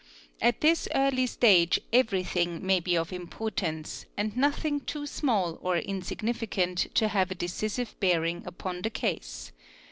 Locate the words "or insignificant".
5.61-6.87